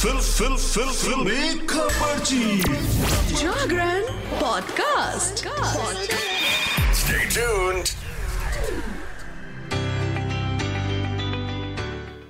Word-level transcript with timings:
Fill 0.00 0.18
फिल 0.18 0.56
फिल 0.56 0.90
फिल। 0.90 1.66
खबर 1.66 2.18
Jagran 3.34 4.02
podcast. 4.40 5.44
Stay 7.00 7.26
tuned. 7.34 7.90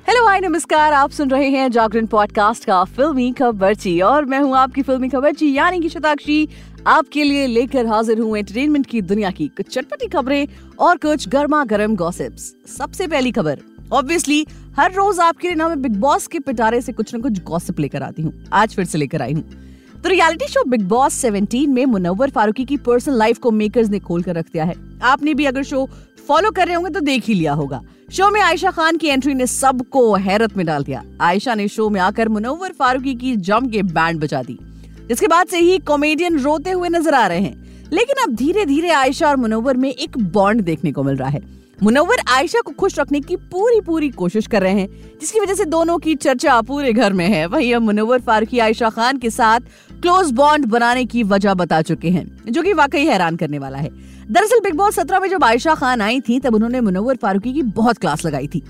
Hello 0.09 0.27
hi 0.27 0.41
नमस्कार। 0.41 0.93
आप 0.93 1.11
सुन 1.11 1.31
रहे 1.31 1.49
हैं 1.49 1.71
जागरण 1.71 2.07
पॉडकास्ट 2.07 2.65
का 2.65 2.83
फिल्मी 2.85 3.33
खबरची 3.33 4.01
और 4.01 4.25
मैं 4.25 4.41
हूँ 4.41 4.57
आपकी 4.57 4.83
फिल्मी 4.83 5.09
खबरची 5.09 5.55
यानी 5.57 5.81
कि 5.81 5.89
शताक्षी। 5.89 6.49
आपके 6.87 7.25
लिए 7.25 7.47
लेकर 7.47 7.87
हाजिर 7.87 8.19
हूँ 8.19 8.39
एंटरटेनमेंट 8.39 8.87
की 8.87 9.01
दुनिया 9.03 9.31
की 9.31 9.49
कुछ 9.49 9.75
चटपटी 9.75 10.09
खबरें 10.09 10.47
और 10.79 10.97
कुछ 10.97 11.29
गर्मा 11.29 11.65
गर्म 11.65 11.97
गॉसिप्स 11.97 12.55
सबसे 12.79 13.07
पहली 13.07 13.33
खबर। 13.33 13.70
ऑब्वियसली 13.93 14.47
हर 14.77 14.93
रोज 14.93 15.19
आपके 15.21 15.49
लिए 15.49 15.55
ना 15.55 15.69
मैं 15.69 15.83
बिग 15.83 15.97
बॉस 15.97 16.27
के 16.27 16.39
पिटारे 16.39 16.81
से 16.81 16.93
कुछ 16.93 17.15
ना 17.15 17.21
कुछ 17.21 17.43
गॉसिप 17.43 17.81
लेकर 17.81 18.03
आती 18.03 18.23
हूँ। 18.23 18.33
आज 18.53 18.75
फिर 18.75 18.85
से 18.85 18.99
लेकर 18.99 19.23
आई 19.23 19.33
हूँ। 19.33 19.43
तो 20.03 20.09
रियलिटी 20.09 20.47
शो 20.47 20.65
बिग 20.65 20.83
बॉस 20.83 21.25
17 21.25 21.67
में 21.67 21.85
मुनव्वर 21.87 22.31
फारूकी 22.31 22.65
की 22.65 22.77
पर्सनल 22.77 23.19
लाइफ 23.19 23.39
को 23.39 23.51
मेकर्स 23.51 23.89
ने 23.89 23.99
खोल 23.99 24.23
कर 24.23 24.35
रख 24.35 24.47
दिया 24.53 24.65
है। 24.65 24.75
आपने 25.03 25.35
भी 25.35 25.45
अगर 25.45 25.63
शो 25.63 25.89
फॉलो 26.29 26.51
कर 26.51 26.67
रहे 26.67 26.75
होंगे 26.75 26.91
तो 26.91 27.01
देख 27.01 27.25
ही 27.25 27.35
लिया 27.35 27.53
होगा। 27.53 27.83
शो 28.13 28.31
में 28.31 28.41
आयशा 28.41 28.71
खान 28.71 28.97
की 28.97 29.07
एंट्री 29.07 29.35
ने 29.35 29.47
सबको 29.47 30.15
हैरत 30.15 30.57
में 30.57 30.67
डाल 30.67 30.85
दिया। 30.85 31.03
आयशा 31.21 31.55
ने 31.55 31.69
शो 31.69 31.89
में 31.91 32.01
आकर 32.01 32.29
मुनव्वर 32.29 32.73
फारूकी 32.73 33.15
की 33.15 33.37
जम 33.37 33.69
के 33.69 33.83
बैंड 33.83 34.21
बजा 34.21 34.43
दी। 34.43 34.59
जिसके 35.09 35.27
बाद 35.27 35.47
से 35.47 35.59
ही 35.59 35.79
कॉमेडियन 35.79 36.39
रोते 36.39 36.71
हुए 36.71 36.89
नज़र 36.89 37.15
आ 37.15 37.27
रहे 37.27 37.41
हैं। 37.41 37.89
लेकिन 37.93 38.23
अब 38.23 38.35
धीरे 38.37 38.65
धीरे 38.65 38.91
आयशा 38.91 39.29
और 39.29 39.37
मुनव्वर 39.37 39.77
में 39.77 39.91
एक 39.91 40.19
बॉन्ड 40.19 40.61
देखने 40.61 40.93
को 40.93 41.03
मिल 41.03 41.17
रहा 41.17 41.29
है। 41.29 41.60
मुनव्वर 41.83 42.17
आयशा 42.29 42.61
को 42.61 42.73
खुश 42.73 42.99
रखने 42.99 43.21
की 43.21 43.37
पूरी 43.37 43.81
पूरी 43.81 44.09
कोशिश 44.09 44.47
कर 44.47 44.63
रहे 44.63 44.73
हैं, 44.73 45.19
जिसकी 45.21 45.41
वजह 45.41 45.55
से 45.55 45.65
दोनों 45.65 45.99
की 45.99 46.15
चर्चा 46.15 46.61
पूरे 46.61 46.93
घर 46.93 47.13
में 47.13 47.27
है। 47.29 47.47
वहीं 47.47 47.75
अब 47.75 47.83
मुनव्वर 47.83 48.21
फारूकी 48.21 48.59
आयशा 48.59 48.91
खान 48.91 49.19
के 49.19 49.31
साथ 49.31 49.61
क्लोज 49.93 50.31
बॉन्ड 50.31 50.67
बनाने 50.67 51.05
की 51.05 51.23
वजह 51.23 51.55
बता 51.55 51.83
चुके 51.83 52.11
हैं, 52.11 52.53
जो 52.53 52.63
कि 52.63 52.73
वाकई 52.73 53.05
हैरान 53.05 53.37
करने 53.37 53.59
वाला 53.59 53.79
है। 53.79 53.91
दरअसल 54.31 54.61
बिग 54.61 54.75
बॉस 54.75 54.95
सत्रह 54.95 55.21
में 55.21 55.29
जब 55.29 55.45
आयशा 55.45 55.75
खान 55.75 56.01
आई 56.01 56.21
थी, 56.21 56.41
तब 56.41 56.55
उन्होंने 56.55 56.81
मुनव्वर 56.81 57.17
फारूकी 57.17 57.53
की 57.53 57.63
बहुत 57.63 57.99
क्लास 57.99 58.25
लगाई 58.25 58.47
थी। 58.47 58.63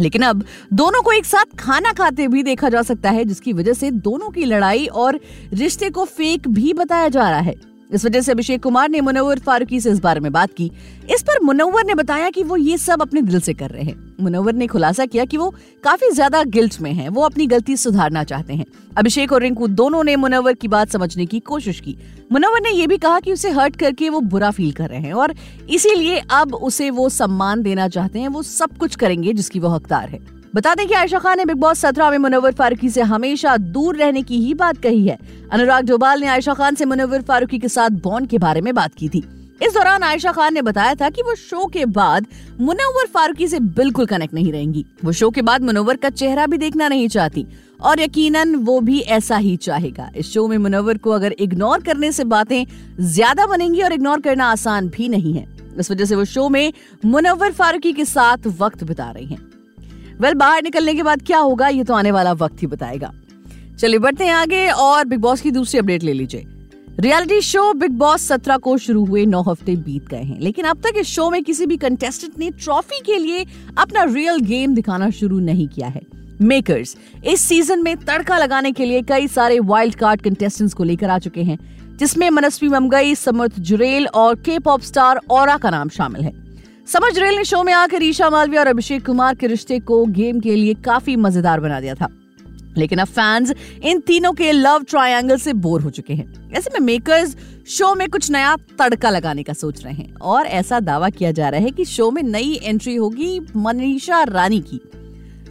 लेकिन 0.00 0.22
अब 0.22 0.44
दोनों 0.72 1.02
को 1.02 1.12
एक 1.12 1.24
साथ 1.24 1.56
खाना 1.58 1.92
खाते 1.92 2.28
भी 2.28 2.42
देखा 2.42 2.68
जा 2.68 2.82
सकता 2.82 3.10
है, 3.10 3.24
जिसकी 3.24 3.52
वजह 3.52 3.72
से 3.72 3.90
दोनों 3.90 4.30
की 4.30 4.44
लड़ाई 4.44 4.86
और 4.86 5.20
रिश्ते 5.52 5.90
को 5.90 6.04
फेक 6.04 6.48
भी 6.48 6.72
बताया 6.72 7.08
जा 7.08 7.30
रहा 7.30 7.40
है। 7.40 7.77
इस 7.90 8.04
वजह 8.04 8.20
से 8.20 8.32
अभिषेक 8.32 8.62
कुमार 8.62 8.88
ने 8.88 9.00
मुनव्वर 9.00 9.38
फारूकी 9.38 9.80
से 9.80 9.90
इस 9.90 9.98
बारे 9.98 10.20
में 10.20 10.30
बात 10.32 10.52
की। 10.52 10.70
इस 11.10 11.22
पर 11.22 11.40
मुनव्वर 11.42 11.84
ने 11.86 11.94
बताया 11.94 12.30
कि 12.30 12.42
वो 12.42 12.56
ये 12.56 12.76
सब 12.78 13.02
अपने 13.02 13.22
दिल 13.22 13.40
से 13.40 13.54
कर 13.54 13.70
रहे 13.70 13.82
हैं। 13.82 13.96
मुनव्वर 14.20 14.52
ने 14.52 14.66
खुलासा 14.66 15.06
किया 15.06 15.24
कि 15.24 15.36
वो 15.36 15.48
काफ़ी 15.84 16.10
ज़्यादा 16.10 16.42
गिल्ट 16.46 16.80
में 16.80 16.92
हैं। 16.92 17.08
वो 17.08 17.22
अपनी 17.22 17.46
गलती 17.46 17.76
सुधारना 17.76 18.24
चाहते 18.24 18.54
हैं। 18.54 18.66
अभिषेक 18.96 19.32
और 19.32 19.42
रिंकू 19.42 19.66
दोनों 19.66 20.04
ने 20.04 20.16
मुनव्वर 20.16 20.52
की 20.52 20.68
बात 20.68 20.90
समझने 20.90 21.26
की 21.26 21.40
कोशिश 21.40 21.80
की। 21.80 21.96
मुनव्वर 22.32 22.62
ने 22.62 22.70
ये 22.70 22.86
भी 22.86 22.98
कहा 22.98 23.20
कि 23.20 23.32
उसे 23.32 23.50
हर्ट 23.50 23.76
करके 23.76 24.08
वो 24.08 24.20
बुरा 24.20 24.50
फील 24.50 24.72
कर 24.72 24.88
रहे 24.88 25.00
हैं 25.00 25.12
और 25.12 25.34
इसीलिए 25.70 26.22
अब 26.30 26.54
उसे 26.54 26.90
वो 26.90 27.08
सम्मान 27.08 27.62
देना 27.62 27.88
चाहते 27.88 28.18
हैं। 28.18 28.28
वो 28.28 28.42
सब 28.42 28.76
कुछ 28.76 28.96
करेंगे 28.96 29.32
जिसकी 29.32 29.60
वो 29.60 29.68
हकदार 29.68 30.08
है। 30.08 30.37
बता 30.54 30.74
दें 30.74 30.86
कि 30.88 30.94
आयशा 30.94 31.18
खान 31.18 31.38
ने 31.38 31.44
बिग 31.44 31.56
बॉस 31.56 31.78
सत्रह 31.78 32.10
में 32.10 32.18
मुनव्वर 32.18 32.52
फारूकी 32.52 32.90
से 32.90 33.02
हमेशा 33.04 33.56
दूर 33.56 33.96
रहने 33.96 34.22
की 34.22 34.38
ही 34.38 34.54
बात 34.56 34.78
कही 34.78 35.06
है। 35.06 35.18
अनुराग 35.52 35.86
डोभाल 35.86 36.20
ने 36.20 36.26
आयशा 36.26 36.54
खान 36.54 36.74
से 36.74 36.84
मुनव्वर 36.84 37.22
फारूकी 37.22 37.58
के 37.58 37.68
साथ 37.68 37.90
बॉन्ड 38.02 38.28
के 38.28 38.38
बारे 38.38 38.60
में 38.60 38.74
बात 38.74 38.94
की 38.94 39.08
थी। 39.08 39.18
इस 39.62 39.74
दौरान 39.74 40.02
आयशा 40.02 40.32
खान 40.32 40.54
ने 40.54 40.62
बताया 40.62 40.94
था 40.94 41.08
कि 41.10 41.22
वो 41.22 41.34
शो 41.34 41.66
के 41.66 41.84
बाद 41.86 42.26
मुनव्वर 42.60 43.06
फारूकी 43.06 43.48
से 43.48 43.60
बिल्कुल 43.60 44.06
कनेक्ट 44.06 44.34
नहीं 44.34 44.52
रहेंगी। 44.52 44.84
वो 45.04 45.12
शो 45.12 45.30
के 45.30 45.42
बाद 45.42 45.62
मुनव्वर 45.62 45.96
का 45.96 46.10
चेहरा 46.10 46.46
भी 46.46 46.58
देखना 46.58 46.88
नहीं 46.88 47.08
चाहती 47.08 47.46
और 47.80 48.00
यकीनन 48.00 48.54
वो 48.56 48.78
भी 48.80 49.00
ऐसा 49.00 49.36
ही 49.36 49.56
चाहेगा। 49.58 50.10
इस 50.16 50.32
शो 50.32 50.46
में 50.48 50.56
मुनव्वर 50.58 50.98
को 50.98 51.10
अगर 51.10 51.34
इग्नोर 51.40 51.82
करने 51.82 52.12
से 52.12 52.24
बातें 52.26 52.64
ज़्यादा 53.00 53.46
बनेंगी 53.46 53.82
और 53.82 53.92
इग्नोर 53.92 54.20
करना 54.20 54.50
आसान 54.52 54.88
भी 54.88 55.08
नहीं 55.08 55.34
है। 55.34 55.46
इस 55.78 55.90
वजह 55.90 56.04
से 56.04 56.14
वो 56.14 56.24
शो 56.26 56.48
में 56.48 56.72
मुनव्वर 57.04 57.52
फारूकी 57.52 57.92
के 57.92 58.04
साथ 58.06 58.46
वक्त 58.58 58.84
बिता 58.84 59.10
रही 59.10 59.26
हैं। 59.26 59.46
वेल 60.20 60.34
बाहर 60.34 60.62
निकलने 60.62 60.94
के 60.94 61.02
बाद 61.02 61.22
क्या 61.22 61.38
होगा, 61.38 61.68
ये 61.68 61.84
तो 61.84 61.94
आने 61.94 62.10
वाला 62.10 62.32
वक्त 62.32 62.62
ही 62.62 62.66
बताएगा। 62.66 63.12
चलिए, 63.80 63.98
बढ़ते 63.98 64.24
हैं 64.24 64.32
आगे 64.32 64.68
और 64.68 65.04
बिग 65.04 65.20
बॉस 65.20 65.40
की 65.40 65.50
दूसरी 65.50 65.78
अपडेट 65.78 66.02
ले 66.02 66.12
लीजिए। 66.12 66.46
रियलिटी 67.00 67.40
शो 67.40 67.72
बिग 67.72 67.90
बॉस 67.90 68.28
सत्रह 68.28 68.56
को 68.56 68.78
शुरू 68.78 69.04
हुए, 69.04 69.26
नौ 69.26 69.42
हफ़्ते 69.42 69.76
बीत 69.76 70.08
गए 70.08 70.22
हैं। 70.22 70.40
लेकिन 70.40 70.64
अब 70.64 70.76
तक 70.76 70.92
इस 70.96 71.06
शो 71.06 71.30
में 71.30 71.44
किसी 71.44 71.66
भी 71.66 71.76
कंटेस्टेंट 71.76 72.38
ने 72.38 72.50
ट्रॉफी 72.50 73.00
के 73.06 73.18
लिए 73.18 73.46
अपना 73.78 74.04
रियल 74.04 74.38
गेम 74.38 74.74
दिखाना 74.74 75.10
शुरू 75.10 75.38
नहीं 75.38 75.68
किया 75.68 75.88
है। 75.88 76.02
मेकर्स 76.40 76.96
इस 77.24 77.40
सीज़न 77.40 77.82
में 77.82 77.96
तड़का 77.96 78.38
लगाने 78.38 78.72
के 78.72 78.84
लिए 78.84 79.02
कई 79.02 79.28
सारे 79.28 79.60
वाइल्ड 79.60 79.94
कार्ड 79.94 80.20
कंटेस्टेंट्स 80.20 80.74
को 80.74 80.84
लेकर 80.84 81.10
आ 81.10 81.18
चुके 81.18 81.42
हैं, 81.42 81.58
जिसमें 81.96 82.30
मनस्वी 82.30 82.68
ममगई, 82.68 83.14
समर्थ 83.14 83.60
जुरेल 83.60 84.06
और 84.06 84.34
के 84.34 84.58
पॉप 84.58 84.80
स्टार 84.80 85.20
और 85.30 85.58
का 85.58 85.70
नाम 85.70 85.88
शामिल 85.88 86.22
है। 86.22 86.47
समझ 86.92 87.18
रेल 87.18 87.34
ने 87.34 87.44
शो 87.44 87.62
में 87.62 87.72
आकर 87.72 88.02
ईशा 88.02 88.30
मालवीय 88.30 88.58
और 88.58 88.66
अभिषेक 88.66 89.06
कुमार 89.06 89.34
के 89.34 89.46
रिश्ते 89.46 89.78
को 89.78 90.04
गेम 90.06 90.40
के 90.40 90.54
लिए 90.56 90.74
काफ़ी 90.74 91.16
मज़ेदार 91.16 91.60
बना 91.60 91.80
दिया 91.80 91.94
था। 91.94 92.08
लेकिन 92.76 92.98
अब 92.98 93.06
फैंस 93.06 93.52
इन 93.82 94.00
तीनों 94.00 94.32
के 94.32 94.52
लव 94.52 94.84
ट्रायंगल 94.88 95.36
से 95.36 95.52
बोर 95.52 95.82
हो 95.82 95.90
चुके 95.90 96.14
हैं। 96.14 96.52
ऐसे 96.52 96.70
में 96.74 96.80
मेकर्स 96.80 97.36
शो 97.68 97.94
में 97.94 98.08
कुछ 98.08 98.30
नया 98.30 98.56
तड़का 98.56 99.10
लगाने 99.10 99.42
का 99.42 99.52
सोच 99.52 99.84
रहे 99.84 99.94
हैं। 99.94 100.14
और 100.14 100.46
ऐसा 100.46 100.80
दावा 100.80 101.10
किया 101.10 101.32
जा 101.32 101.48
रहा 101.48 101.60
है 101.60 101.70
कि 101.70 101.84
शो 101.84 102.10
में 102.10 102.22
नई 102.22 102.60
एंट्री 102.62 102.94
होगी 102.96 103.40
मनीषा 103.56 104.22
रानी 104.22 104.60
की। 104.60 104.80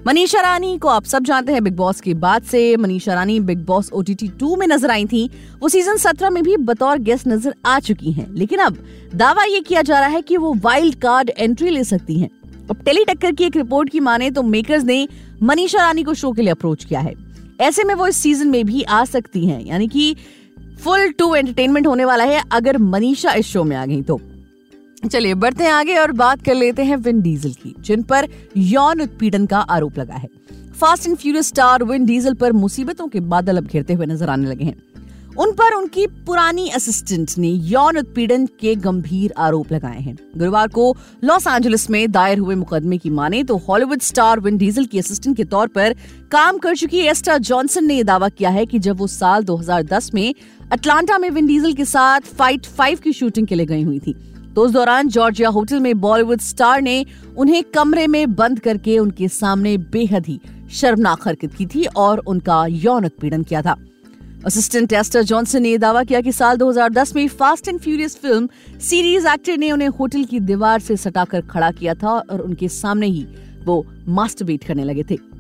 मनीषा 0.08 0.42
रानी 0.42 0.78
को 0.78 0.88
आप 0.88 1.06
सब 1.06 1.24
जानते 1.24 1.52
हैं 1.52 1.64
बिग 1.64 1.76
बॉस 1.76 2.00
के 2.02 2.14
बाद 2.14 2.44
से। 2.44 2.60
Manisha 2.78 3.14
Rani 3.14 3.40
Bigg 3.40 3.66
Boss 3.66 3.90
O 3.94 4.02
T 4.02 4.28
two 4.40 4.56
में 4.56 4.66
नज़र 4.68 4.92
आई 4.92 5.06
थी। 5.06 5.24
वो 5.62 5.70
सीज़न 5.70 5.98
सत्रह 5.98 6.30
में 6.30 6.42
भी 6.44 6.56
बतौर 6.60 7.00
गेस्ट 7.00 7.28
नज़र 7.28 7.56
आ 7.66 7.80
चुकी 7.80 8.12
हैं। 8.12 8.28
लेकिन 8.34 8.60
अब 8.60 8.78
दावा 9.16 9.44
ये 9.44 9.60
किया 9.60 9.82
जा 9.82 10.00
रहा 10.00 10.10
है 10.10 10.22
कि 10.22 10.38
वो 10.38 10.54
वाइल्ड 10.64 10.96
कार्ड 10.96 11.30
एंट्री 11.30 11.70
ले 11.70 11.84
सकती 11.84 12.20
हैं। 12.20 12.30
अब 12.70 12.84
टेली 12.86 13.04
टक्कर 13.06 13.32
की 13.32 13.44
एक 13.44 13.58
रिपोर्ट 13.58 13.90
की 13.90 14.00
माने 14.00 14.32
तो 14.32 14.44
मेकर्स 14.44 14.84
ने 14.84 15.08
मनीषा 15.44 15.80
रानी 15.80 16.04
को 16.04 16.14
शो 16.14 16.32
के 16.32 16.42
लिए 16.42 16.52
अप्रोच 16.52 16.86
किया 16.86 17.00
है। 17.00 17.14
ऐसे 17.62 17.84
में 17.84 17.94
वो 17.94 18.08
इस 18.08 18.18
सीज़न 18.18 18.48
में 18.48 18.64
भी 18.66 18.84
आ 18.84 19.04
सकती 19.06 19.46
हैं। 19.46 19.64
यानी 19.66 19.88
कि 19.88 20.16
फुल 20.84 21.10
टू 21.10 21.34
एंटरटेनमेंट 21.36 21.88
होने 21.88 22.06
वाला 22.06 22.24
है 22.24 22.44
अगर 22.52 22.78
मनीषा 22.78 23.34
इस 23.34 23.48
शो 23.48 23.64
में 23.64 23.76
आ 23.76 23.86
गई 23.86 24.02
तो। 24.02 24.20
चलिए, 25.06 25.34
बढ़ते 25.34 25.64
हैं 25.64 25.72
आगे 25.72 25.96
और 25.96 26.12
बात 26.12 26.42
कर 26.42 26.56
लेते 26.56 26.84
हैं 26.84 26.96
विन 26.98 27.22
डीजल 27.22 27.52
की, 27.54 27.74
जिन 27.80 28.02
पर 28.02 28.28
यौन 28.58 29.02
उत्पीड़न 29.02 29.46
का 29.46 29.60
आरोप 29.60 29.98
लगा 30.00 30.16
है। 30.16 30.30
Fast 30.80 31.08
and 31.08 31.18
Furious 31.18 31.48
star 31.48 31.84
Vin 31.84 32.06
Diesel 32.06 32.34
पर 32.34 32.52
मुसीबतों 32.52 33.08
के 33.08 33.20
बादल 33.20 33.58
अब 33.58 33.68
घेरते 33.68 33.94
हुए 33.94 34.06
नज़र 34.06 34.30
आने 34.30 34.50
लगे 34.50 34.66
हैं। 34.66 34.76
उन 35.38 35.52
पर 35.52 35.74
उनकी 35.74 36.06
पुरानी 36.26 36.68
असिस्टेंट 36.70 37.32
ने 37.38 37.48
यौन 37.48 37.98
उत्पीड़न 37.98 38.46
के 38.60 38.74
गंभीर 38.76 39.34
आरोप 39.38 39.72
लगाए 39.72 40.00
हैं। 40.00 40.16
गुरुवार 40.38 40.68
को 40.68 40.96
लॉस 41.24 41.48
एंजलिस 41.48 41.90
में 41.90 42.12
दायर 42.12 42.40
हुए 42.40 42.56
मुकदमे 42.56 42.98
की 42.98 43.10
माने 43.10 43.44
तो 43.44 43.58
हॉलीवुड 43.58 44.02
स्टार 44.02 44.40
विन 44.40 44.58
डीजल 44.58 44.86
की 44.86 45.00
असिस्टेंट 45.00 45.36
के 45.38 45.44
तौर 45.44 45.68
पर 45.68 45.96
काम 46.32 46.58
कर 46.58 46.76
चुकी 46.76 47.00
एस्टा 47.00 47.38
जॉनसन 47.38 47.86
ने 47.86 47.96
यह 47.96 48.04
दावा 48.04 48.30
किया 48.30 48.50
है 48.50 48.66
कि 48.66 48.80
जब 48.80 48.98
वो 48.98 49.08
साल 49.08 49.44
2010 49.44 50.14
में 50.14 50.34
अटलांटा 50.72 51.18
में 51.18 51.30
विन 51.30 51.48
डीजल 51.48 51.74
के 51.74 51.86
साथ 51.86 52.34
फाइट 52.38 52.66
फाइव 52.68 53.00
की 53.00 53.14
शूटिंग 53.14 53.48
के 53.48 53.56
लिए 53.56 53.66
गई 53.66 53.84
हुई 53.84 54.00
थी 54.00 54.16
तो 54.58 54.64
उस 54.66 54.72
दौरान 54.72 55.08
जॉर्जिया 55.08 55.50
होटल 55.50 55.80
में 55.80 56.00
बॉलीवुड 56.02 56.40
स्टार 56.42 56.82
ने 56.82 57.06
उन्हें 57.38 57.64
कमरे 57.64 58.08
में 58.08 58.34
बंद 58.36 58.60
करके 58.60 58.98
उनके 59.00 59.28
सामने 59.28 59.78
बेहद 59.78 60.26
ही 60.28 60.40
शर्मनाक 60.72 61.28
हरकत 61.28 61.54
की 61.54 61.66
थी 61.66 61.84
और 61.86 62.20
उनका 62.20 62.66
यौन 62.68 63.06
उत्पीड़न 63.06 63.44
किया 63.44 63.62
था। 63.62 63.76
असिस्टेंट 64.46 64.94
एस्टर 64.94 65.24
जॉनसन 65.24 65.62
ने 65.62 65.78
दावा 65.78 66.04
किया 66.04 66.22
कि 66.22 66.32
साल 66.32 66.58
2010 66.58 67.16
में 67.16 67.28
Fast 67.28 67.68
and 67.68 67.80
Furious 67.80 68.16
film 68.16 68.50
series 68.80 69.28
actor 69.28 69.58
ने 69.58 69.72
उन्हें 69.72 69.90
होटल 69.90 70.24
की 70.24 70.40
दीवार 70.40 70.80
से 70.80 70.98
सटाकर 70.98 71.42
खड़ा 71.42 71.72
किया 71.72 71.94
था 71.94 72.10
और 72.10 72.42
उनके 72.42 72.68
सामने 72.68 73.08
ही 73.08 73.26
वो 73.66 73.86
मास्टरबीट 74.08 74.64
करने 74.64 74.84
लगे 74.84 75.04
थे। 75.12 75.37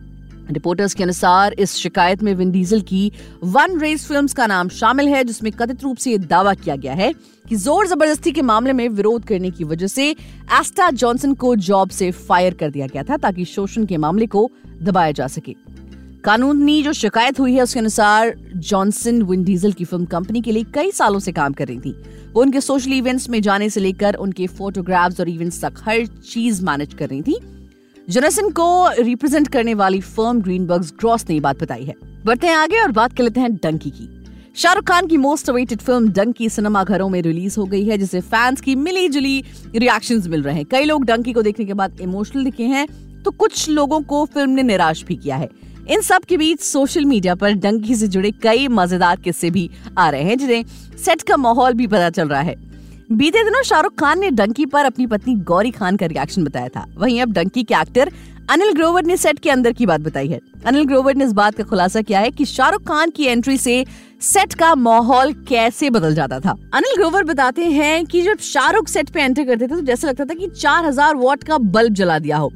रिपोर्टर्स 0.51 0.93
के 0.93 1.03
अनुसार, 1.03 1.53
इस 1.53 1.73
शिकायत 1.73 2.23
में 2.23 2.33
विन 2.35 2.51
डीजल 2.51 2.81
की 2.81 3.11
वन 3.43 3.79
रेस 3.79 4.05
फिल्म्स 4.07 4.33
का 4.33 4.47
नाम 4.47 4.69
शामिल 4.69 5.07
है, 5.07 5.23
जिसमें 5.23 5.51
कथित 5.51 5.83
रूप 5.83 5.97
से 5.97 6.11
यह 6.11 6.17
दावा 6.19 6.53
किया 6.53 6.75
गया 6.75 6.93
है 6.93 7.13
कि 7.49 7.55
ज़ोर 7.55 7.87
ज़बरदस्ती 7.87 8.31
के 8.31 8.41
मामले 8.41 8.73
में 8.73 8.87
विरोध 8.89 9.25
करने 9.25 9.51
की 9.51 9.63
वजह 9.63 9.87
से 9.87 10.09
एस्टा 10.09 10.89
जॉनसन 10.91 11.33
को 11.33 11.55
जॉब 11.55 11.89
से 11.89 12.11
फायर 12.11 12.53
कर 12.53 12.69
दिया 12.69 12.87
गया 12.87 13.03
था 13.03 13.17
ताकि 13.17 13.45
शोषण 13.45 13.85
के 13.85 13.97
मामले 13.97 14.27
को 14.27 14.49
दबाया 14.81 15.11
जा 15.11 15.27
सके। 15.27 15.55
कानूनी 16.23 16.81
जो 16.83 16.93
शिकायत 16.93 17.39
हुई 17.39 17.53
है, 17.53 17.61
उसके 17.61 17.79
अनुसार 17.79 18.33
जॉनसन 18.55 19.21
विन 19.21 19.43
डीजल 19.43 19.71
की 19.71 19.85
फ़िल्म 19.85 20.05
कंपनी 20.05 20.41
के 20.41 20.51
लिए 20.51 20.63
कई 20.73 20.91
सालों 20.91 21.19
से 21.19 21.31
काम 21.31 21.53
कर 21.53 21.67
रही 21.67 21.79
थी। 21.79 21.91
वो 22.33 22.41
उनके 22.41 22.61
सोशल 22.61 22.93
इवेंट्स 22.93 23.29
में 23.29 23.41
जाने 23.41 23.69
से 23.69 23.79
लेकर 23.79 24.15
उनके 24.15 24.47
फोटोग्राफ्स 24.47 25.19
और 25.19 25.29
इवेंट्स 25.29 25.63
तक 25.63 25.79
हर 25.85 26.05
चीज़ 26.31 26.63
मैनेज 26.65 26.93
कर 26.93 27.09
रही 27.09 27.21
थी। 27.21 27.39
जोनासन 28.07 28.49
को 28.49 28.65
रिप्रेजेंट 28.97 29.47
करने 29.47 29.73
वाली 29.73 29.99
फर्म 30.01 30.39
ग्रीनबर्ग्स 30.41 30.91
ग्रॉस 30.99 31.25
ने 31.29 31.39
बात 31.39 31.61
बताई 31.63 31.83
है। 31.83 31.93
बढ़ते 32.25 32.47
हैं 32.47 32.55
आगे 32.55 32.79
और 32.81 32.91
बात 32.91 33.13
कर 33.13 33.23
लेते 33.23 33.39
हैं 33.39 33.53
डंकी 33.53 33.89
की। 33.89 34.07
शाहरुख 34.55 34.83
खान 34.83 35.07
की 35.07 35.17
most 35.17 35.49
awaited 35.49 35.81
film 35.81 36.11
Dunki 36.11 36.47
cinema 36.49 36.83
घरों 36.83 37.07
में 37.09 37.21
रिलीज़ 37.21 37.59
हो 37.59 37.65
गई 37.65 37.83
है, 37.85 37.97
जिसे 37.97 38.21
फैंस 38.21 38.61
की 38.61 38.75
मिली 38.77 39.07
जुली 39.09 39.43
रिएक्शंस 39.75 40.27
मिल 40.27 40.43
रहे 40.43 40.55
हैं। 40.55 40.65
कई 40.65 40.85
लोग 40.85 41.05
डंकी 41.05 41.33
को 41.33 41.41
देखने 41.41 41.65
के 41.65 41.73
बाद 41.73 41.99
इमोशनल 42.01 42.43
दिखे 42.43 42.63
हैं 42.65 42.87
तो 43.23 43.31
कुछ 43.33 43.67
लोगों 43.69 44.01
को 44.01 44.23
फ़िल्म 44.25 44.49
ने 44.49 44.63
निराश 44.63 45.03
भी 45.03 45.15
किया 45.15 45.35
है। 45.35 45.49
इन 45.89 46.01
सब 46.01 46.23
के 46.23 46.37
बीच 46.37 46.61
सोशल 46.61 47.05
मीडिया 47.05 47.35
पर 47.35 47.53
डंकी 47.55 47.95
से 47.95 48.07
जुड़े 48.07 48.31
कई 48.43 48.67
मज़ेदार 48.69 49.19
किस्से 49.19 49.49
भी 49.49 49.69
आ 49.97 50.09
रहे 50.09 50.23
हैं, 50.23 50.37
जिन्हें 50.37 50.63
सेट 50.97 51.21
का 51.21 51.37
माहौल 51.37 51.73
भी 51.73 51.87
पता 51.87 52.09
चल 52.11 52.27
रहा 52.27 52.41
है। 52.41 52.55
बीते 53.09 53.43
दिनों 53.43 53.61
शाहरुख 53.63 53.93
खान 53.99 54.19
ने 54.19 54.29
डंकी 54.31 54.65
पर 54.65 54.85
अपनी 54.85 55.05
पत्नी 55.07 55.35
गौरी 55.41 55.69
खान 55.71 55.97
का 55.97 56.05
रिएक्शन 56.05 56.43
बताया 56.43 56.67
था। 56.67 56.85
वहीं 56.97 57.21
अब 57.21 57.31
डंकी 57.31 57.63
के 57.63 57.73
एक्टर 57.73 58.11
अनिल 58.49 58.71
ग्रोवर 58.73 59.03
ने 59.03 59.15
सेट 59.17 59.39
के 59.39 59.49
अंदर 59.49 59.73
की 59.73 59.85
बात 59.85 60.01
बताई 60.01 60.27
है। 60.27 60.39
अनिल 60.65 60.83
ग्रोवर 60.85 61.15
ने 61.15 61.25
इस 61.25 61.31
बात 61.31 61.55
का 61.55 61.63
खुलासा 61.63 62.01
किया 62.01 62.19
है 62.19 62.31
कि 62.31 62.45
शाहरुख 62.45 62.81
खान 62.81 63.09
की 63.09 63.25
एंट्री 63.25 63.57
से 63.57 63.85
सेट 64.21 64.53
का 64.53 64.73
माहौल 64.75 65.33
कैसे 65.49 65.89
बदल 65.89 66.15
जाता 66.15 66.39
था। 66.39 66.55
अनिल 66.73 66.95
ग्रोवर 66.95 67.23
बताते 67.23 67.65
हैं 67.65 68.05
कि 68.05 68.21
जब 68.21 68.37
शाहरुख 68.43 68.87
सेट 68.87 69.09
पे 69.09 69.21
एंटर 69.21 69.43
करते 69.43 69.65
थे 69.65 69.69
तो 69.69 69.81
जैसे 69.81 70.07
लगता 70.07 70.25
था 70.25 70.33
कि 70.33 70.47
4000 70.49 71.15
वॉट 71.15 71.43
का 71.43 71.57
बल्ब 71.57 71.93
जला 71.93 72.19
दिया 72.19 72.37
हो। 72.37 72.51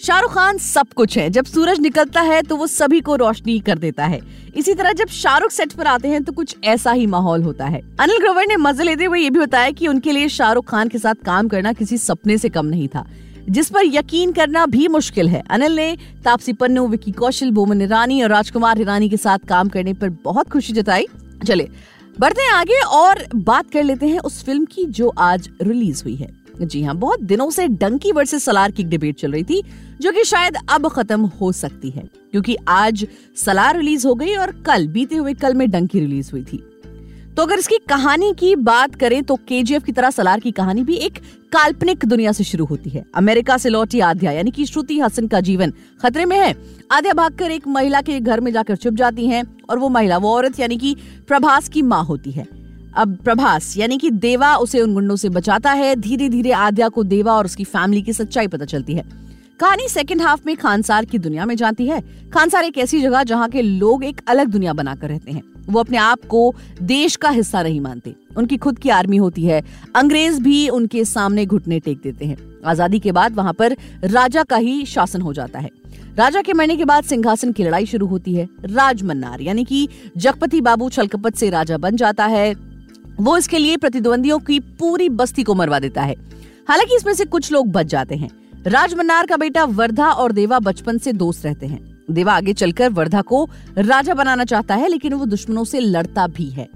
शाहरुख 0.00 0.32
खान 0.34 0.58
सब 0.58 0.92
कुछ 0.96 1.16
है। 1.18 1.28
जब 1.30 1.44
सूरज 1.44 1.80
निकलता 1.80 2.20
है 2.20 2.40
तो 2.42 2.56
वो 2.56 2.66
सभी 2.66 3.00
को 3.00 3.14
रोशनी 3.16 3.58
कर 3.60 3.78
देता 3.78 4.04
है। 4.06 4.20
इसी 4.56 4.74
तरह 4.74 4.92
जब 4.92 5.08
शाहरुख 5.12 5.50
सेट 5.50 5.72
पर 5.72 5.86
आते 5.86 6.08
हैं 6.08 6.22
तो 6.24 6.32
कुछ 6.32 6.54
ऐसा 6.64 6.92
ही 6.92 7.06
माहौल 7.06 7.42
होता 7.42 7.66
है। 7.66 7.80
अनिल 8.00 8.18
ग्रोवर 8.18 8.46
ने 8.46 8.56
मज़े 8.56 8.84
लेते 8.84 9.04
हुए 9.04 9.20
ये 9.20 9.30
भी 9.30 9.40
बताया 9.40 9.70
कि 9.70 9.88
उनके 9.88 10.12
लिए 10.12 10.28
शाहरुख 10.28 10.70
खान 10.70 10.88
के 10.88 10.98
साथ 10.98 11.24
काम 11.24 11.48
करना 11.48 11.72
किसी 11.72 11.98
सपने 11.98 12.38
से 12.38 12.48
कम 12.48 12.66
नहीं 12.66 12.88
था। 12.88 13.06
जिस 13.48 13.70
पर 13.70 13.84
यकीन 13.84 14.32
करना 14.32 14.64
भी 14.66 14.88
मुश्किल 14.88 15.28
है। 15.28 15.42
अनिल 15.50 15.76
ने 15.76 15.96
तापसी 16.24 16.52
पन्नू 16.52 16.86
विकी 16.86 17.12
कौशल, 17.12 17.50
बोमन 17.50 17.82
ईरानी 17.82 18.22
और 18.22 18.30
राजकुमार 18.30 18.80
ईरानी 18.80 19.08
के 19.08 19.16
साथ 19.16 19.46
काम 19.48 19.68
करने 19.68 19.94
पर 19.94 20.10
बहुत 20.24 20.50
खुशी 20.50 20.72
जताई। 20.72 21.06
चले 21.46 21.68
बढ़ते 22.18 22.42
हैं 22.42 22.52
आगे 22.52 22.80
और 22.82 23.26
बात 23.36 23.70
कर 23.70 23.82
लेते 23.82 24.06
हैं 24.06 24.18
उस 24.20 24.44
फ़िल्म 24.44 24.64
की 24.64 24.84
जो 24.86 25.12
आज 25.18 25.48
रिलीज़ 25.62 26.02
हुई 26.04 26.14
है। 26.14 26.36
जी 26.60 26.82
हाँ 26.82 26.94
बहुत 26.96 27.20
दिनों 27.20 27.50
से 27.50 27.66
डंकी 27.68 28.12
वर्सेस 28.12 28.44
सलार 28.44 28.70
की 28.70 28.84
डिबेट 28.84 29.16
चल 29.16 29.32
रही 29.32 29.44
थी, 29.44 29.62
जो 30.00 30.12
कि 30.12 30.24
शायद 30.24 30.56
अब 30.68 30.88
खत्म 30.88 31.30
हो 31.40 31.52
सकती 31.52 31.90
है, 31.90 32.08
क्योंकि 32.30 32.56
आज 32.68 33.06
सलार 33.36 33.76
रिलीज़ 33.76 34.06
हो 34.06 34.14
गई 34.14 34.34
और 34.34 34.50
कल, 34.66 34.86
बीते 34.88 35.16
हुए 35.16 35.34
कल 35.34 35.54
में 35.54 35.70
डंकी 35.70 36.00
रिलीज़ 36.00 36.30
हुई 36.32 36.42
थी। 36.42 36.64
तो 37.36 37.42
अगर 37.42 37.58
इसकी 37.58 37.76
कहानी 37.78 38.32
की 38.38 38.54
बात 38.56 38.94
करें 38.94 39.22
तो 39.22 39.34
केजीएफ 39.48 39.84
की 39.84 39.92
तरह 39.92 40.10
सलार 40.10 40.40
की 40.40 40.50
कहानी 40.50 40.82
भी 40.82 40.94
एक 40.94 41.18
काल्पनिक 41.52 42.04
दुनिया 42.04 42.32
से 42.32 42.44
शुरू 42.44 42.64
होती 42.64 42.90
है। 42.90 43.04
अमेरिका 43.14 43.56
से 43.58 43.68
लौटी 43.68 44.00
आध्या, 44.00 44.32
यानी 44.32 44.50
कि 44.50 44.66
श्रुति 44.66 44.98
हसन 45.00 45.26
का 45.26 45.40
जीवन 45.40 45.72
खतरे 46.02 46.24
में 46.24 46.36
है। 46.36 46.54
आध्या 46.92 47.12
भागकर 47.12 47.50
एक 47.50 47.68
महिला 47.68 48.00
के 48.00 48.20
घर 48.20 48.40
में 48.40 48.52
जाकर 48.52 48.76
छुप 48.76 48.94
जाती 48.94 49.26
हैं, 49.26 49.44
और 49.70 49.78
वो 49.78 49.88
महिला, 49.88 50.18
वो 50.18 50.34
औरत, 50.34 50.60
यानी 50.60 50.76
कि 50.76 50.96
प्रभास 51.28 51.68
की 51.68 51.82
माँ 51.82 52.04
होती 52.04 52.30
है। 52.30 52.57
अब 52.98 53.16
प्रभास, 53.16 53.76
यानी 53.78 53.96
कि 53.98 54.10
देवा 54.10 54.56
उसे 54.56 54.80
उन 54.80 54.94
गुंडों 54.94 55.16
से 55.16 55.28
बचाता 55.28 55.72
है। 55.72 55.96
धीरे 55.96 56.28
धीरे 56.28 56.50
आद्या 56.50 56.88
को 56.88 57.02
देवा 57.04 57.32
और 57.32 57.44
उसकी 57.44 57.64
फैमिली 57.64 58.02
की 58.02 58.12
सच्चाई 58.12 58.46
पता 58.46 58.64
चलती 58.64 58.94
है। 58.94 59.04
कहानी 59.60 59.88
सेकंड 59.88 60.22
हाफ़ 60.22 60.40
में 60.46 60.56
खानसार 60.56 61.04
की 61.04 61.18
दुनिया 61.18 61.46
में 61.46 61.54
जाती 61.56 61.86
है। 61.86 62.00
खानसार 62.30 62.64
एक 62.64 62.78
ऐसी 62.78 63.00
जगह 63.00 63.22
जहाँ 63.22 63.48
के 63.48 63.62
लोग 63.62 64.04
एक 64.04 64.20
अलग 64.28 64.46
दुनिया 64.46 64.72
बनाकर 64.72 65.08
रहते 65.08 65.32
हैं। 65.32 65.42
वो 65.68 65.80
अपने 65.80 65.96
आप 65.96 66.24
को 66.24 66.54
देश 66.82 67.16
का 67.16 67.28
हिस्सा 67.28 67.62
नहीं 67.62 67.80
मानते। 67.80 68.14
उनकी 68.36 68.56
खुद 68.56 68.78
की 68.78 68.88
आर्मी 68.88 69.16
होती 69.16 69.44
है। 69.44 69.62
अंग्रेज़ 69.96 70.42
भी 70.42 70.68
उनके 70.68 71.04
सामने 71.04 71.46
घुटने 71.46 71.80
टेक 71.80 72.00
देते 72.02 72.26
हैं। 72.26 72.36
आज़ादी 72.64 72.98
के 72.98 73.12
बाद 73.12 73.34
वहाँ 73.34 73.52
पर 73.52 73.76
राजा 74.04 74.42
का 74.42 74.56
ही 74.56 74.84
शासन 74.86 75.20
हो 75.20 75.32
जाता 75.32 75.58
है। 75.58 75.70
राजा 76.16 76.42
के 76.42 76.52
मरने 76.52 76.76
के 76.76 76.84
बाद 76.84 77.04
सिंहासन 77.04 77.52
की 77.52 77.64
लड़ाई 77.64 77.86
शुरू 77.86 78.06
होती 78.06 78.34
है। 78.34 78.48
राजमन्नार, 78.64 79.40
यानी 79.40 79.64
कि 79.64 79.88
जगपति 80.16 80.60
बाबू 80.60 80.88
छलकपत 80.88 81.34
से 81.34 81.50
राजा 81.50 81.78
बन 81.78 81.96
जाता 81.96 82.26
है। 82.26 82.67
वो 83.20 83.36
इसके 83.36 83.58
लिए 83.58 83.76
प्रतिद्वंदियों 83.76 84.38
की 84.38 84.60
पूरी 84.60 85.08
बस्ती 85.08 85.42
को 85.42 85.54
मरवा 85.54 85.78
देता 85.78 86.02
है। 86.02 86.14
हालाँकि 86.68 86.96
इसमें 86.96 87.14
से 87.14 87.24
कुछ 87.24 87.52
लोग 87.52 87.72
बच 87.72 87.86
जाते 87.86 88.16
हैं। 88.16 88.30
राजमन्नार 88.66 89.26
का 89.26 89.36
बेटा 89.36 89.64
वर्धा 89.64 90.10
और 90.10 90.32
देवा 90.32 90.58
बचपन 90.58 90.98
से 90.98 91.12
दोस्त 91.12 91.46
रहते 91.46 91.66
हैं। 91.66 92.04
देवा 92.10 92.32
आगे 92.32 92.52
चलकर 92.52 92.88
वर्धा 92.88 93.22
को 93.22 93.48
राजा 93.78 94.14
बनाना 94.14 94.44
चाहता 94.44 94.74
है, 94.74 94.88
लेकिन 94.88 95.14
वो 95.14 95.26
दुश्मनों 95.26 95.64
से 95.64 95.80
लड़ता 95.80 96.26
भी 96.26 96.50
है। 96.50 96.68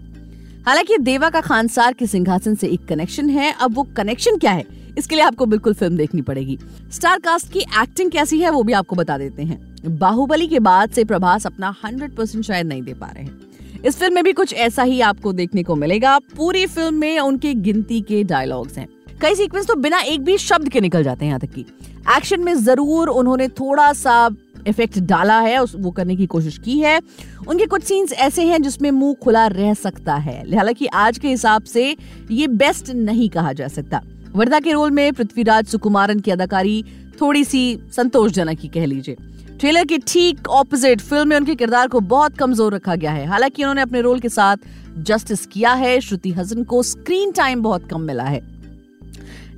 हालाँकि 0.67 0.99
देवा 0.99 1.31
का 1.31 1.41
खानसार 1.41 1.93
के 1.93 2.07
सिंहासन 2.07 2.55
से 2.55 2.69
एक 2.69 2.87
कनेक्शन 2.87 3.31
है। 3.31 3.53
अब 3.53 3.75
वो 3.75 3.83
कनेक्शन 3.83 4.37
क्या 4.37 4.53
है? 4.53 4.65
इसके 4.99 5.15
लिए 5.15 5.25
आपको 5.25 5.47
बिल्कुल 5.47 5.75
फ़िल्म 5.75 5.97
देखनी 5.97 6.23
पड़ेगी। 6.23 6.59
स्टार 6.93 7.19
कास्ट 7.19 7.53
की 7.53 7.59
एक्टिंग 7.59 8.11
कैसी 8.11 8.39
है, 8.39 8.51
वो 8.51 8.63
भी 8.63 8.73
आपको 8.73 8.97
बता 8.97 9.19
देते 9.19 9.43
हैं। 9.43 9.77
बाहुबली 9.99 10.47
के 10.47 10.61
बाद 10.61 10.91
से 10.91 11.05
प्रभास 11.05 11.47
अपना 11.47 11.75
हंड्रेड 11.85 12.17
परसेंट 12.17 12.45
शायद 12.45 12.67
नहीं 12.67 12.83
दे 12.83 12.95
पा 12.95 13.07
रहे 13.07 13.25
हैं। 13.25 13.52
इस 13.87 13.97
फ़िल्म 13.97 14.15
में 14.15 14.25
भी 14.25 14.33
कुछ 14.33 14.55
ऐसा 14.55 14.83
ही 14.83 15.01
आपको 15.01 15.33
देखने 15.33 15.63
को 15.63 15.75
मिलेगा। 15.75 16.19
पूरी 16.37 16.67
फ़िल्म 16.67 16.95
में 16.95 17.19
उनके 17.19 17.55
गिनती 17.55 18.01
के 18.01 18.23
डायलॉग्स 18.25 18.79
हैं। 18.79 18.89
कई 19.23 19.35
सीक्वेंस 19.35 19.67
तो 19.67 19.75
बिना 19.75 20.01
एक 20.01 20.25
भी 20.25 20.37
शब्द 20.39 20.69
के 20.69 20.81
निकल 20.81 21.05
जाते 21.05 21.25
हैं 21.25 21.31
यहाँ 21.31 21.41
तक 21.41 21.53
की। 21.55 21.67
एक्शन 22.17 22.41
में 22.41 22.55
ज़रूर 22.55 23.09
उन्होंने 23.09 23.49
थोड़ा 23.49 23.93
सा 23.93 24.29
इफ़ेक्ट 24.67 24.99
डाला 24.99 25.39
है, 25.41 25.59
उस, 25.59 25.75
वो 25.77 25.91
करने 25.91 26.17
की 26.17 26.27
कोशिश 26.27 26.59
की 26.59 26.79
है। 26.79 27.01
उनके 27.49 27.67
कुछ 27.67 27.83
सीन्स 27.83 28.13
ऐसे 28.13 28.45
हैं 28.45 28.63
जिसमें 28.63 28.91
मुँह 28.91 29.15
खुला 29.15 29.47
रह 29.47 29.75
सकता 29.75 30.15
है। 30.15 30.57
हालाँकि 30.57 30.87
आज 30.87 31.19
के 31.19 31.29
हिसाब 31.29 31.65
से 31.65 31.97
ये 32.31 32.47
बेस्ट 32.47 32.91
नहीं 32.91 33.29
कहा 33.29 33.53
जा 33.53 33.69
सकता। 33.69 34.01
वर्धा 34.33 34.61
के 34.61 34.73
रोल 34.73 34.91
में 34.91 35.13
पृथ्वीराज 35.13 35.67
सुकुमारन 35.67 36.21
की 36.21 36.31
अदाकारी 36.31 36.85
थोड़ी 37.21 37.45
सी 37.45 37.79
संतोषजनक 37.97 38.61
ही 38.61 38.69
कह 38.69 38.87
लीजिए। 38.87 39.17
ट्रेलर 39.63 39.85
के 39.85 39.97
ठीक 39.99 40.49
ऑपोजिट 40.51 41.01
फ़िल्म 41.01 41.29
में 41.29 41.37
उनके 41.37 41.55
किरदार 41.55 41.89
को 41.89 41.99
बहुत 42.03 42.37
कमज़ोर 42.37 42.75
रखा 42.75 42.95
गया 42.95 43.11
है। 43.13 43.27
हालाँकि 43.27 43.63
उन्होंने 43.63 43.81
अपने 43.81 44.01
रोल 44.01 44.21
के 44.21 44.29
साथ 44.29 44.57
जस्टिस 44.99 45.45
किया 45.47 45.73
है, 45.73 46.01
श्रुति 46.01 46.31
हसन 46.31 46.63
को 46.63 46.83
स्क्रीन 46.83 47.33
टाइम 47.33 47.61
बहुत 47.63 47.87
कम 47.91 48.01
मिला 48.01 48.25
है। 48.25 48.41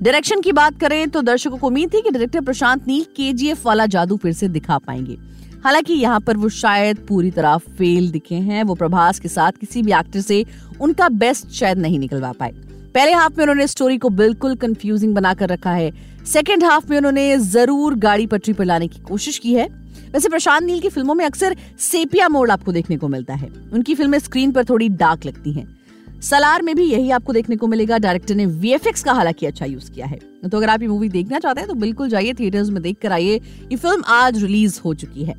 डायरेक्शन 0.01 0.41
की 0.41 0.51
बात 0.51 0.77
करें 0.79 1.09
तो 1.09 1.21
दर्शकों 1.21 1.57
को 1.57 1.67
उम्मीद 1.67 1.93
थी 1.93 2.01
कि 2.01 2.09
डायरेक्टर 2.09 2.41
प्रशांत 2.41 2.87
नील 2.87 3.03
केजीएफ 3.15 3.65
वाला 3.65 3.85
जादू 3.85 4.17
फिर 4.17 4.33
से 4.33 4.47
दिखा 4.47 4.77
पाएँगे। 4.77 5.17
हालाँकि 5.63 5.93
यहाँ 5.93 6.19
पर 6.19 6.37
वो 6.37 6.49
शायद 6.51 6.99
पूरी 7.07 7.31
तरह 7.31 7.57
फेल 7.69 8.09
दिखे 8.11 8.35
हैं। 8.35 8.63
वो 8.63 8.75
प्रभास 8.75 9.19
के 9.19 9.27
साथ 9.27 9.51
किसी 9.51 9.81
भी 9.81 9.91
एक्टर 9.91 10.21
से 10.21 10.43
उनका 10.81 11.07
बेस्ट 11.15 11.47
शायद 11.51 11.77
नहीं 11.77 11.99
निकलवा 11.99 12.31
पाए। 12.31 12.51
पहले 12.95 13.13
हाफ़ 13.13 13.33
में 13.33 13.43
उन्होंने 13.43 13.67
स्टोरी 13.67 13.97
को 13.97 14.09
बिल्कुल 14.11 14.55
कंफ्यूजिंग 14.55 15.15
बनाकर 15.15 15.49
रखा 15.49 15.71
है। 15.71 15.91
सेकेंड 16.25 16.63
हाफ़ 16.63 16.89
में 16.89 16.97
उन्होंने 16.97 17.37
ज़रूर 17.39 17.95
गाड़ी 17.99 18.27
पटरी 18.27 18.53
पर 18.53 18.65
लाने 18.65 18.87
की 18.87 18.99
कोशिश 19.01 19.37
की 19.37 19.53
है। 19.53 19.67
वैसे 20.13 20.29
प्रशांत 20.29 20.63
नील 20.63 20.79
की 20.79 20.89
फ़िल्मों 20.89 21.13
में 21.13 21.25
अक्सर 21.25 21.55
सेपिया 21.81 22.27
मोड 22.29 22.51
आपको 22.51 22.71
देखने 22.71 22.97
को 22.97 23.07
मिलता 23.07 23.33
है। 23.33 23.49
उनकी 23.73 23.95
फ़िल्में 23.95 24.19
स्क्रीन 24.19 24.51
पर 24.51 24.65
थोड़ी 24.65 24.89
डार्क 24.91 25.25
लगती 25.25 25.51
हैं। 25.51 25.73
सलार 26.21 26.61
में 26.61 26.75
भी 26.75 26.85
यही 26.85 27.09
आपको 27.11 27.33
देखने 27.33 27.55
को 27.55 27.67
मिलेगा। 27.67 27.97
डायरेक्टर 27.97 28.35
ने 28.35 28.45
वीएफएक्स 28.45 29.03
का 29.03 29.13
हालाँकि 29.13 29.45
अच्छा 29.45 29.65
यूज़ 29.65 29.91
किया 29.91 30.05
है। 30.05 30.19
तो 30.43 30.57
अगर 30.57 30.69
आप 30.69 30.81
ये 30.81 30.87
मूवी 30.87 31.09
देखना 31.09 31.39
चाहते 31.39 31.61
हैं 31.61 31.67
तो 31.67 31.73
बिल्कुल 31.75 32.09
जाइए 32.09 32.33
थिएटर्स 32.33 32.69
में 32.69 32.81
देख 32.83 32.97
कर 33.01 33.11
आइए। 33.11 33.35
ये 33.71 33.75
फ़िल्म 33.75 34.03
आज 34.07 34.41
रिलीज़ 34.43 34.79
हो 34.85 34.93
चुकी 34.93 35.23
है। 35.23 35.35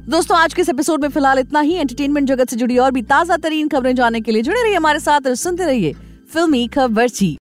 दोस्तों, 0.00 0.36
आज 0.36 0.54
के 0.54 0.62
इस 0.62 0.68
एपिसोड 0.68 1.02
में 1.02 1.08
फ़िलहाल 1.08 1.38
इतना 1.38 1.60
ही। 1.60 1.74
एंटरटेनमेंट 1.74 2.28
जगत 2.28 2.50
से 2.50 2.56
जुड़ी 2.56 2.78
और 2.78 2.90
भी 2.92 3.02
ताज़ा 3.04 3.36
तरीन 3.38 3.68
खबरें 3.68 3.94
जानने 3.94 4.20
के 4.20 4.32
लिए 4.32 4.42
जुड़े 4.42 4.62
रहिए 4.62 4.76
हमारे 4.76 5.00
साथ 5.00 5.26
और 5.26 5.34
सुनते 5.36 5.64
रहिए 5.64 5.94
फिल्मी 6.32 6.66
खबर 6.68 7.41